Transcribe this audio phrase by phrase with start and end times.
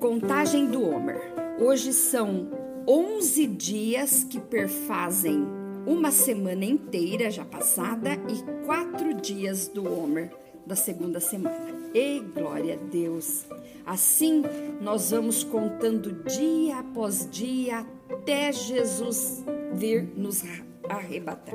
[0.00, 1.20] Contagem do Homer.
[1.60, 2.48] Hoje são
[2.86, 5.46] 11 dias que perfazem
[5.86, 10.30] uma semana inteira já passada e quatro dias do Homer
[10.66, 11.74] da segunda semana.
[11.94, 13.44] E glória a Deus!
[13.84, 14.42] Assim
[14.80, 19.44] nós vamos contando dia após dia até Jesus
[19.74, 20.42] vir nos
[20.88, 21.54] arrebatar.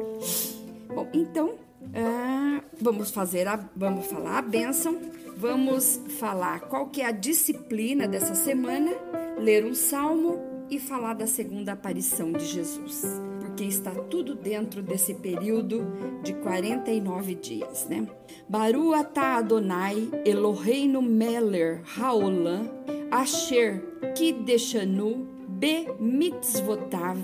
[0.93, 1.55] Bom, então
[1.93, 4.99] ah, vamos fazer a, vamos falar a bênção,
[5.37, 8.91] vamos falar qual que é a disciplina dessa semana,
[9.37, 10.39] ler um salmo
[10.69, 13.03] e falar da segunda aparição de Jesus,
[13.41, 15.85] porque está tudo dentro desse período
[16.23, 18.07] de 49 dias, né?
[18.47, 22.69] Baru atah Adonai Eloheinu Meler Haolam
[23.11, 23.81] Asher
[24.15, 27.19] Kideshanu Be Mitzvotav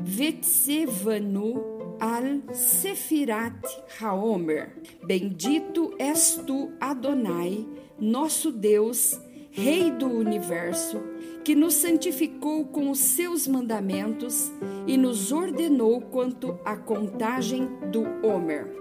[0.00, 3.54] Vetsevanu al Sefirat
[4.00, 4.70] Haomer.
[5.04, 7.66] Bendito és tu, Adonai,
[7.98, 9.18] nosso Deus,
[9.50, 11.00] Rei do universo,
[11.42, 14.52] que nos santificou com os seus mandamentos
[14.86, 18.72] e nos ordenou quanto à contagem do Homer.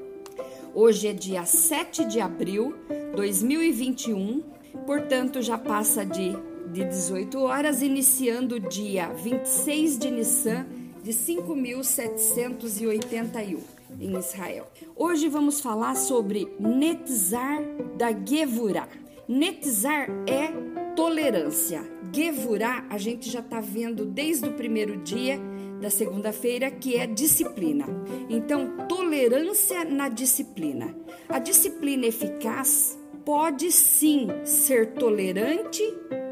[0.76, 4.44] Hoje é dia 7 de abril de 2021,
[4.86, 6.34] portanto já passa de,
[6.72, 10.66] de 18 horas, iniciando o dia 26 de Nissan
[11.08, 13.60] de 5.781
[13.98, 14.70] em Israel.
[14.94, 17.64] Hoje vamos falar sobre Netzar
[17.96, 18.90] da Gevurah.
[19.26, 20.52] Netzar é
[20.98, 21.82] tolerância.
[22.14, 25.40] Gevurah a gente já está vendo desde o primeiro dia
[25.80, 27.86] da segunda-feira que é disciplina.
[28.30, 30.94] Então, tolerância na disciplina.
[31.30, 35.82] A disciplina eficaz pode sim ser tolerante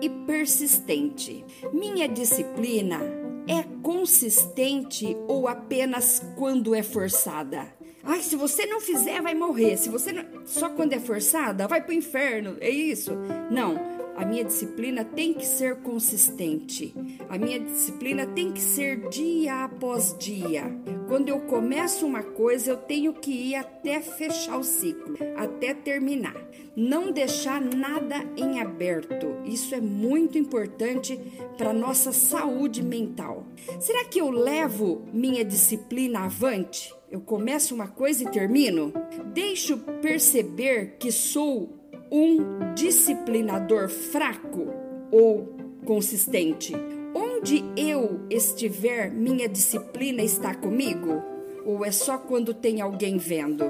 [0.02, 1.46] e persistente.
[1.72, 7.74] Minha disciplina é consistente ou apenas quando é forçada?
[8.04, 9.78] Ai, se você não fizer, vai morrer.
[9.78, 10.24] Se você não...
[10.46, 12.56] só quando é forçada, vai para o inferno.
[12.60, 13.12] É isso?
[13.50, 13.95] Não.
[14.16, 16.96] A minha disciplina tem que ser consistente.
[17.30, 20.64] A minha disciplina tem que ser dia após dia.
[21.08, 26.36] Quando eu começo uma coisa, eu tenho que ir até fechar o ciclo, até terminar.
[26.76, 29.28] Não deixar nada em aberto.
[29.46, 31.20] Isso é muito importante
[31.58, 33.46] para nossa saúde mental.
[33.80, 36.94] Será que eu levo minha disciplina avante?
[37.12, 38.92] Eu começo uma coisa e termino?
[39.34, 41.85] Deixo perceber que sou
[42.16, 44.68] um disciplinador fraco
[45.12, 45.54] ou
[45.86, 46.74] consistente?
[47.14, 51.22] Onde eu estiver, minha disciplina está comigo?
[51.66, 53.66] Ou é só quando tem alguém vendo?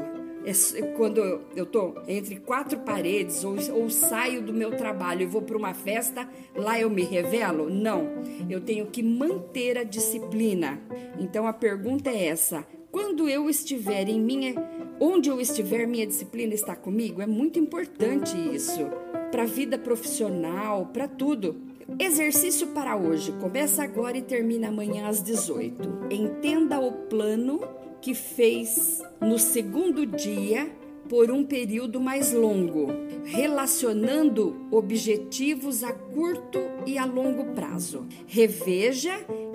[0.45, 1.19] É quando
[1.55, 5.73] eu estou entre quatro paredes ou, ou saio do meu trabalho e vou para uma
[5.73, 7.67] festa, lá eu me revelo?
[7.67, 8.07] Não,
[8.47, 10.79] eu tenho que manter a disciplina.
[11.19, 14.53] Então a pergunta é essa: quando eu estiver em minha
[14.99, 17.21] Onde eu estiver, minha disciplina está comigo.
[17.21, 18.89] É muito importante isso
[19.31, 21.57] para a vida profissional, para tudo.
[21.99, 23.33] Exercício para hoje.
[23.33, 26.07] Começa agora e termina amanhã às 18.
[26.09, 27.59] Entenda o plano
[28.01, 30.71] que fez no segundo dia
[31.09, 32.87] por um período mais longo,
[33.25, 38.07] relacionando objetivos a curto e a longo prazo.
[38.25, 39.13] Reveja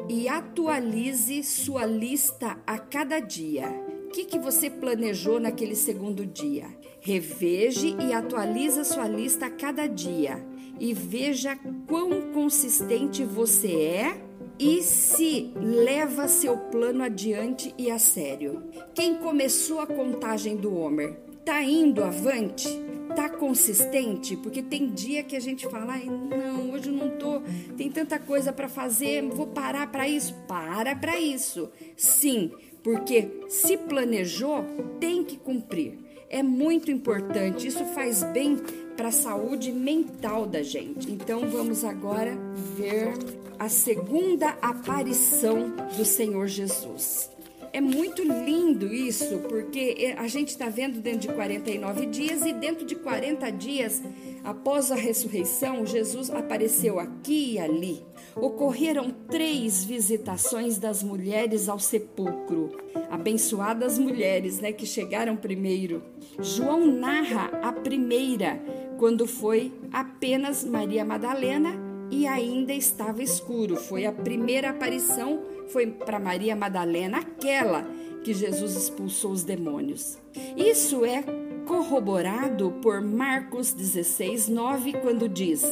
[0.08, 3.89] e atualize sua lista a cada dia.
[4.12, 6.66] Que, que você planejou naquele segundo dia?
[7.00, 10.44] Reveje e atualize sua lista a cada dia
[10.78, 11.56] e veja
[11.86, 14.20] quão consistente você é
[14.58, 18.62] e se leva seu plano adiante e a sério.
[18.94, 22.68] Quem começou a contagem do Homer tá indo avante?
[23.14, 24.36] Tá consistente?
[24.36, 27.40] Porque tem dia que a gente fala, Ai, não, hoje eu não tô,
[27.76, 30.34] tem tanta coisa para fazer, vou parar para isso.
[30.46, 31.70] Para para isso.
[31.96, 34.64] Sim, porque se planejou,
[34.98, 35.98] tem que cumprir.
[36.28, 38.56] É muito importante, isso faz bem
[38.96, 41.10] para a saúde mental da gente.
[41.10, 42.36] Então vamos agora
[42.76, 43.14] ver
[43.58, 47.30] a segunda aparição do Senhor Jesus.
[47.72, 52.84] É muito lindo isso, porque a gente está vendo dentro de 49 dias e dentro
[52.84, 54.02] de 40 dias
[54.42, 62.76] após a ressurreição, Jesus apareceu aqui e ali ocorreram três visitações das mulheres ao sepulcro.
[63.10, 66.02] Abençoadas mulheres, né, que chegaram primeiro.
[66.40, 68.60] João narra a primeira,
[68.98, 71.74] quando foi apenas Maria Madalena
[72.10, 73.76] e ainda estava escuro.
[73.76, 77.86] Foi a primeira aparição, foi para Maria Madalena, aquela
[78.22, 80.18] que Jesus expulsou os demônios.
[80.56, 81.24] Isso é
[81.70, 85.62] corroborado por Marcos 16, 9, quando diz: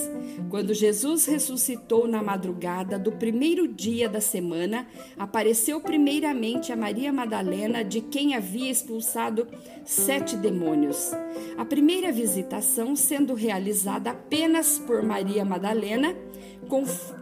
[0.48, 4.86] Quando Jesus ressuscitou na madrugada do primeiro dia da semana,
[5.18, 9.48] apareceu primeiramente a Maria Madalena, de quem havia expulsado
[9.84, 11.10] sete demônios.
[11.56, 16.14] A primeira visitação sendo realizada apenas por Maria Madalena,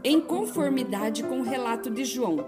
[0.05, 2.45] em conformidade com o relato de João.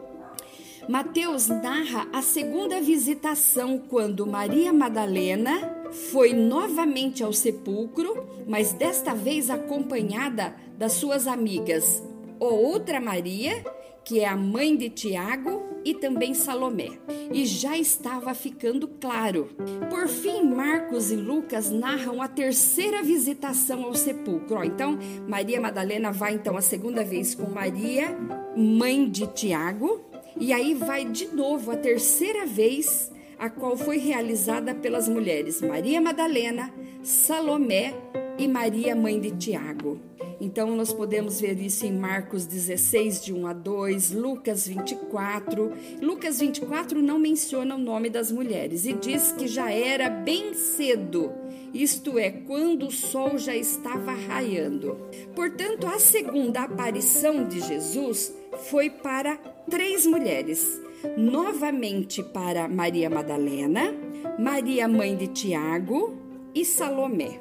[0.87, 9.51] Mateus narra a segunda visitação quando Maria Madalena foi novamente ao sepulcro, mas desta vez
[9.51, 12.03] acompanhada das suas amigas,
[12.39, 13.65] outra Maria,
[14.05, 16.91] que é a mãe de Tiago, e também Salomé.
[17.33, 19.51] E já estava ficando claro.
[19.91, 24.65] Por fim, Marcos e Lucas narram a terceira visitação ao sepulcro.
[24.65, 28.17] Então, Maria Madalena vai então a segunda vez com Maria,
[28.57, 30.01] mãe de Tiago,
[30.39, 36.01] e aí vai de novo a terceira vez, a qual foi realizada pelas mulheres Maria
[36.01, 37.95] Madalena, Salomé
[38.39, 40.01] e Maria, mãe de Tiago.
[40.41, 45.73] Então, nós podemos ver isso em Marcos 16, de 1 a 2, Lucas 24.
[46.01, 51.33] Lucas 24 não menciona o nome das mulheres e diz que já era bem cedo,
[51.75, 54.97] isto é, quando o sol já estava raiando.
[55.35, 58.33] Portanto, a segunda aparição de Jesus
[58.71, 59.37] foi para
[59.69, 60.81] três mulheres,
[61.17, 63.95] novamente para Maria Madalena,
[64.39, 66.17] Maria, mãe de Tiago
[66.55, 67.41] e Salomé.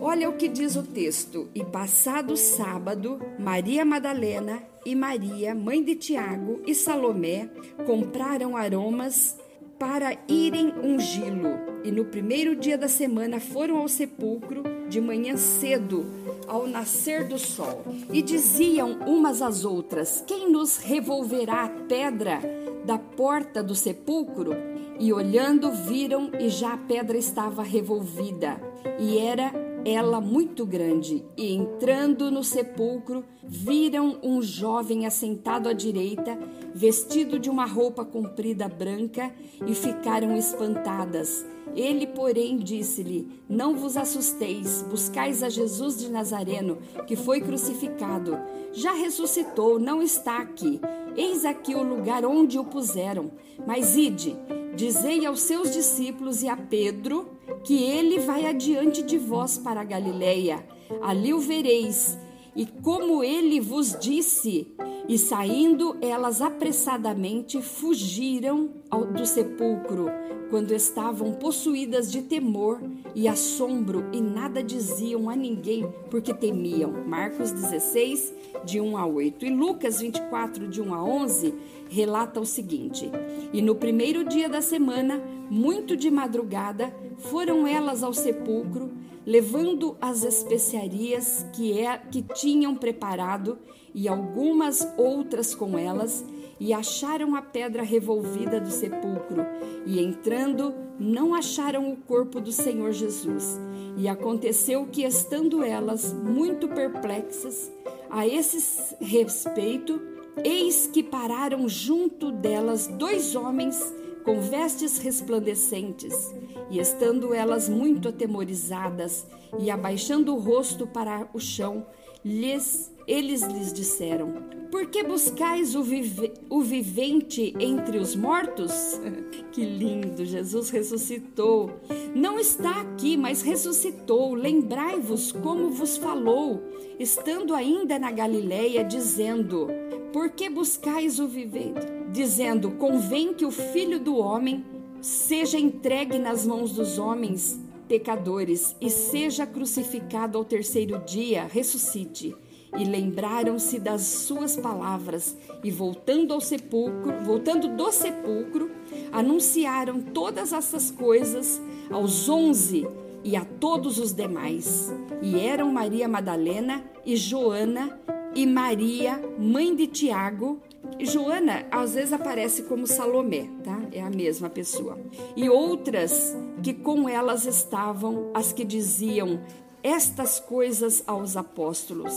[0.00, 5.94] Olha o que diz o texto: E passado sábado, Maria Madalena e Maria, mãe de
[5.94, 7.48] Tiago e Salomé,
[7.86, 9.36] compraram aromas
[9.78, 11.82] para irem ungí-lo.
[11.84, 16.06] E no primeiro dia da semana foram ao sepulcro de manhã cedo,
[16.46, 17.84] ao nascer do sol.
[18.12, 22.40] E diziam umas às outras: Quem nos revolverá a pedra
[22.84, 24.52] da porta do sepulcro?
[24.98, 28.58] E olhando, viram e já a pedra estava revolvida,
[28.98, 29.52] e era
[29.88, 36.36] ela muito grande, e entrando no sepulcro, viram um jovem assentado à direita,
[36.74, 39.32] vestido de uma roupa comprida branca,
[39.64, 41.46] e ficaram espantadas.
[41.76, 48.36] Ele, porém, disse-lhe: Não vos assusteis, buscais a Jesus de Nazareno, que foi crucificado.
[48.72, 50.80] Já ressuscitou, não está aqui.
[51.16, 53.30] Eis aqui o lugar onde o puseram.
[53.64, 54.36] Mas ide,
[54.74, 59.84] dizei aos seus discípulos e a Pedro que ele vai adiante de vós para a
[59.84, 60.64] Galileia.
[61.02, 62.18] Ali o vereis.
[62.54, 64.74] E como ele vos disse,
[65.08, 68.70] e saindo elas apressadamente fugiram
[69.14, 70.06] do sepulcro,
[70.50, 72.80] quando estavam possuídas de temor
[73.14, 76.92] e assombro, e nada diziam a ninguém, porque temiam.
[77.06, 78.32] Marcos 16,
[78.64, 79.44] de 1 a 8.
[79.44, 81.54] E Lucas 24, de 1 a 11,
[81.88, 83.10] relata o seguinte:
[83.52, 85.20] E no primeiro dia da semana,
[85.50, 88.90] muito de madrugada, foram elas ao sepulcro,
[89.26, 93.58] levando as especiarias que, é, que tinham preparado
[93.92, 96.24] e algumas outras com elas,
[96.60, 99.44] e acharam a pedra revolvida do sepulcro,
[99.84, 103.58] e entrando, não acharam o corpo do Senhor Jesus.
[103.96, 107.72] E aconteceu que, estando elas muito perplexas
[108.10, 110.00] a esse respeito,
[110.44, 113.80] eis que pararam junto delas dois homens
[114.26, 116.34] com vestes resplandecentes,
[116.68, 119.24] e estando elas muito atemorizadas
[119.56, 121.86] e abaixando o rosto para o chão,
[122.24, 124.34] lhes, eles lhes disseram:
[124.68, 129.00] Por que buscais o, vive, o vivente entre os mortos?
[129.52, 130.24] que lindo!
[130.24, 131.70] Jesus ressuscitou.
[132.12, 134.34] Não está aqui, mas ressuscitou.
[134.34, 136.60] Lembrai-vos como vos falou,
[136.98, 139.68] estando ainda na Galileia, dizendo:
[140.12, 141.95] Por que buscais o vivente?
[142.16, 144.64] Dizendo: Convém que o filho do homem
[145.00, 152.34] seja entregue nas mãos dos homens pecadores e seja crucificado ao terceiro dia, ressuscite.
[152.76, 158.70] E lembraram-se das suas palavras e voltando ao sepulcro, voltando do sepulcro,
[159.12, 162.86] anunciaram todas essas coisas aos onze
[163.22, 164.92] e a todos os demais.
[165.22, 167.98] E eram Maria Madalena e Joana
[168.34, 170.60] e Maria, mãe de Tiago,
[171.00, 173.80] Joana às vezes aparece como Salomé, tá?
[173.92, 174.98] É a mesma pessoa.
[175.36, 179.40] E outras que com elas estavam as que diziam
[179.82, 182.12] estas coisas aos apóstolos.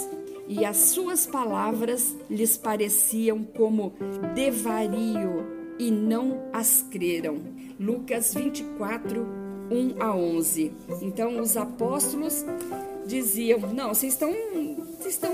[0.47, 3.93] E as suas palavras lhes pareciam como
[4.33, 5.45] devario
[5.77, 7.37] e não as creram.
[7.79, 9.27] Lucas 24,
[9.69, 10.71] 1 a 11.
[11.01, 12.43] Então os apóstolos
[13.05, 14.31] diziam: Não, vocês estão,
[14.97, 15.31] vocês estão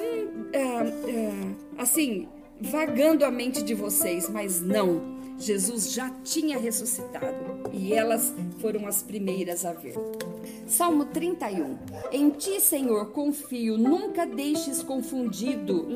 [0.51, 1.31] é, é,
[1.77, 2.27] assim
[2.59, 5.15] vagando a mente de vocês, mas não.
[5.37, 9.95] Jesus já tinha ressuscitado e elas foram as primeiras a ver.
[10.65, 11.77] Salmo 31.
[12.11, 15.87] Em ti, Senhor, confio, nunca deixes confundido.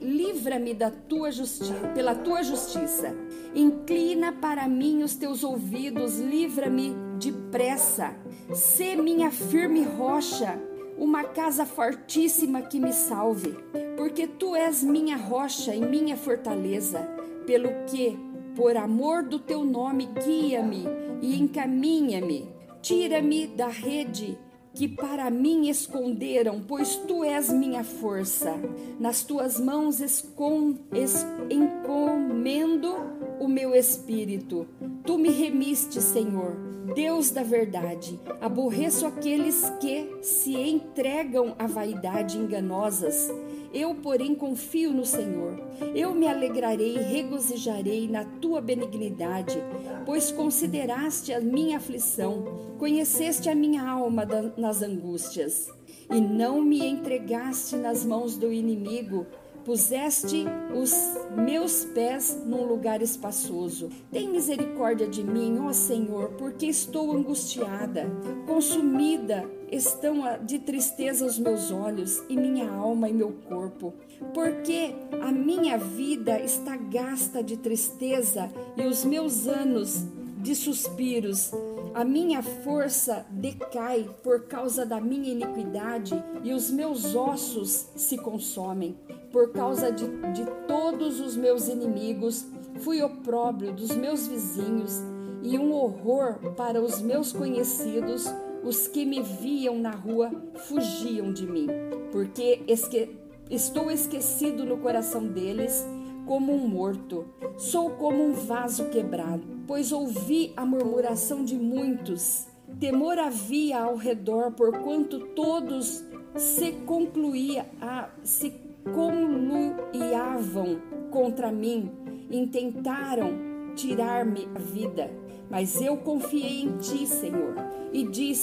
[0.00, 3.14] Livra-me da tua justiça, pela tua justiça.
[3.54, 8.16] Inclina para mim os teus ouvidos, livra-me depressa.
[8.52, 10.60] Sê minha firme rocha,
[10.98, 13.56] uma casa fortíssima que me salve,
[13.96, 17.08] porque tu és minha rocha e minha fortaleza,
[17.46, 18.18] pelo que,
[18.54, 20.84] por amor do teu nome, guia-me
[21.22, 24.38] e encaminha-me Tira-me da rede
[24.78, 28.54] que para mim esconderam, pois tu és minha força.
[29.00, 32.94] Nas tuas mãos escon, es, encomendo
[33.40, 34.68] o meu espírito.
[35.04, 36.56] Tu me remiste, Senhor,
[36.94, 38.20] Deus da verdade.
[38.40, 43.28] Aborreço aqueles que se entregam à vaidade enganosas
[43.72, 45.60] eu, porém, confio no Senhor.
[45.94, 49.62] Eu me alegrarei e regozijarei na tua benignidade,
[50.06, 55.68] pois consideraste a minha aflição, conheceste a minha alma nas angústias,
[56.10, 59.26] e não me entregaste nas mãos do inimigo
[59.68, 60.94] puseste os
[61.36, 63.90] meus pés num lugar espaçoso.
[64.10, 68.10] Tem misericórdia de mim, ó Senhor, porque estou angustiada,
[68.46, 73.94] consumida estão de tristeza os meus olhos e minha alma e meu corpo,
[74.34, 80.04] porque a minha vida está gasta de tristeza e os meus anos
[80.38, 81.50] de suspiros.
[81.94, 88.96] A minha força decai por causa da minha iniquidade e os meus ossos se consomem.
[89.32, 92.46] Por causa de, de todos os meus inimigos,
[92.80, 95.02] fui opróbrio dos meus vizinhos
[95.42, 98.26] e um horror para os meus conhecidos.
[98.62, 100.30] Os que me viam na rua
[100.66, 101.66] fugiam de mim,
[102.10, 103.16] porque esque,
[103.50, 105.86] estou esquecido no coração deles
[106.26, 107.24] como um morto,
[107.56, 112.46] sou como um vaso quebrado, pois ouvi a murmuração de muitos.
[112.78, 116.04] Temor havia ao redor, porquanto todos
[116.36, 118.52] se concluía a, se
[118.94, 120.78] conluiavam
[121.10, 121.90] contra mim,
[122.30, 125.10] intentaram tirar-me a vida.
[125.50, 127.37] Mas eu confiei em ti, Senhor,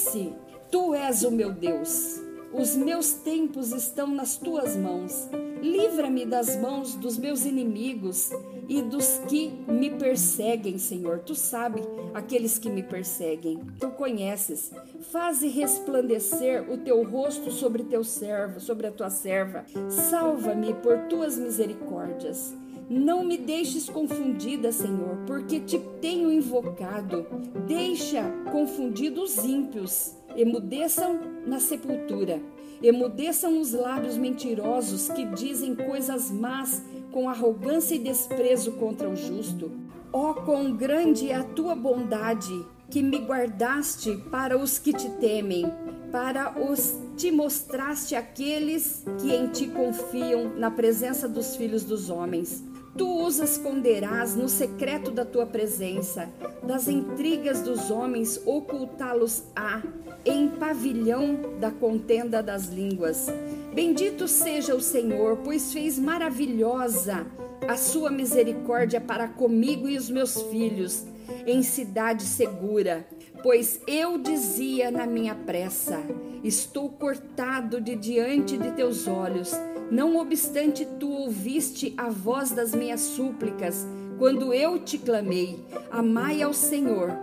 [0.06, 0.32] disse:
[0.70, 2.20] Tu és o meu Deus.
[2.52, 5.28] Os meus tempos estão nas tuas mãos.
[5.60, 8.30] Livra-me das mãos dos meus inimigos
[8.68, 11.18] e dos que me perseguem, Senhor.
[11.20, 11.84] Tu sabes
[12.14, 13.60] aqueles que me perseguem.
[13.80, 14.70] Tu conheces.
[15.10, 19.64] Faze resplandecer o teu rosto sobre teu servo, sobre a tua serva.
[19.90, 22.54] Salva-me por tuas misericórdias.
[22.88, 27.26] Não me deixes confundida, Senhor, porque te tenho invocado.
[27.66, 32.40] Deixa confundidos os ímpios, emudeçam na sepultura.
[32.80, 39.72] Emudeçam os lábios mentirosos que dizem coisas más com arrogância e desprezo contra o justo.
[40.12, 42.52] Ó, oh, quão grande é a tua bondade
[42.90, 45.72] que me guardaste para os que te temem,
[46.12, 52.62] para os te mostraste aqueles que em ti confiam na presença dos filhos dos homens.
[52.96, 56.28] Tu os esconderás no secreto da tua presença,
[56.62, 59.82] das intrigas dos homens ocultá-los-á,
[60.24, 63.26] em pavilhão da contenda das línguas.
[63.74, 67.26] Bendito seja o Senhor, pois fez maravilhosa
[67.68, 71.04] a sua misericórdia para comigo e os meus filhos,
[71.46, 73.06] em cidade segura.
[73.42, 76.02] Pois eu dizia na minha pressa:
[76.42, 79.52] Estou cortado de diante de teus olhos
[79.90, 83.86] não obstante, tu ouviste a voz das minhas súplicas,
[84.18, 87.16] quando eu te clamei: Amai ao Senhor,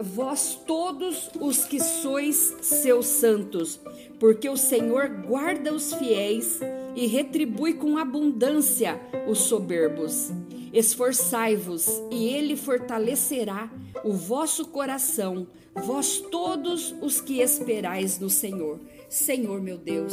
[0.00, 3.80] vós todos os que sois seus santos,
[4.20, 6.60] porque o Senhor guarda os fiéis
[6.96, 8.98] e retribui com abundância
[9.28, 10.32] os soberbos.
[10.72, 13.70] Esforçai-vos, e ele fortalecerá
[14.02, 18.80] o vosso coração, vós todos os que esperais no Senhor.
[19.08, 20.12] Senhor meu Deus,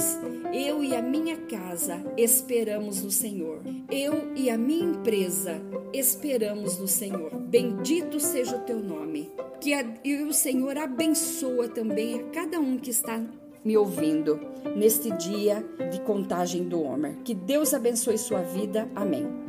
[0.54, 3.62] eu e a minha casa esperamos no Senhor.
[3.90, 5.62] Eu e a minha empresa
[5.92, 7.36] esperamos no Senhor.
[7.36, 9.32] Bendito seja o teu nome.
[9.60, 13.20] Que a, e o Senhor abençoa também a cada um que está
[13.64, 14.40] me ouvindo
[14.76, 17.18] neste dia de contagem do Homer.
[17.24, 18.90] Que Deus abençoe sua vida.
[18.96, 19.43] Amém.